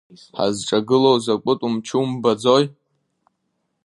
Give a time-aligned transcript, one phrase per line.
[0.37, 2.63] Ҳазҿагылоу закәытә мчу умбаӡои?!